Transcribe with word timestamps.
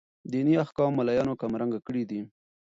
ديني 0.31 0.53
احكام 0.65 0.91
ملايانو 0.99 1.33
کم 1.41 1.51
رنګه 1.61 1.79
کړي 1.87 2.03
دي. 2.09 2.21